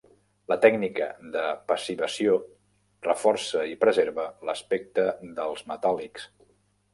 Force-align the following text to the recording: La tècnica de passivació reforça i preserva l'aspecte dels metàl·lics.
La 0.51 0.55
tècnica 0.61 1.09
de 1.35 1.43
passivació 1.71 2.37
reforça 3.09 3.67
i 3.73 3.77
preserva 3.85 4.27
l'aspecte 4.51 5.07
dels 5.43 5.63
metàl·lics. 5.75 6.27